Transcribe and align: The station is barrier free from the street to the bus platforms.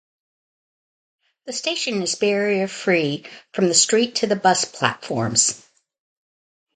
The 1.45 1.53
station 1.53 2.01
is 2.01 2.15
barrier 2.15 2.67
free 2.67 3.27
from 3.53 3.67
the 3.67 3.75
street 3.75 4.15
to 4.15 4.25
the 4.25 4.35
bus 4.35 4.65
platforms. 4.65 5.61